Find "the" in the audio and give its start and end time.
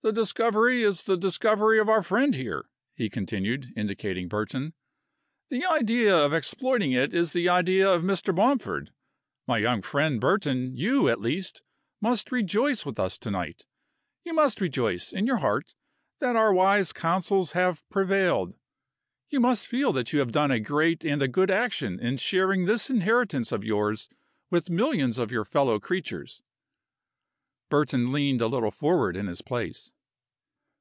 0.00-0.12, 1.02-1.16, 5.48-5.66, 7.32-7.48